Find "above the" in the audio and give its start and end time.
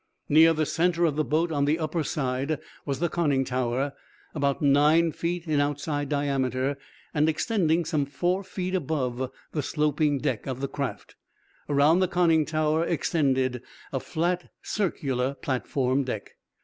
8.73-9.61